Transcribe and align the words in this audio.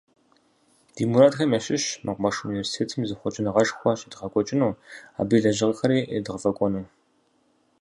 Ди 0.95 1.03
мурадхэм 1.09 1.55
ящыщщ 1.57 1.85
мэкъумэш 2.05 2.35
университетым 2.49 3.01
зэхъуэкӏыныгъэшхуэ 3.09 3.91
щедгъэкӏуэкӏыну, 3.99 4.77
абы 5.19 5.33
и 5.37 5.41
лэжьыгъэри 5.43 5.99
едгъэфӏэкӏуэну. 6.17 6.83